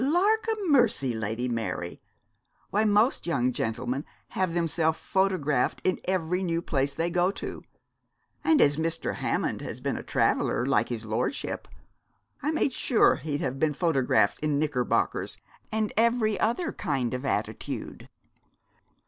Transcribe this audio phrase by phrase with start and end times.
[0.03, 2.01] 'Lawk a mercy, Lady Mary!
[2.71, 7.61] Why most young gentlemen have themselves photographed in every new place they go to;
[8.43, 9.17] and as Mr.
[9.17, 11.67] Hammond has been a traveller, like his lordship,
[12.41, 15.37] I made sure he'd have been photographed in knickerbockers
[15.71, 18.09] and every other kind of attitude.'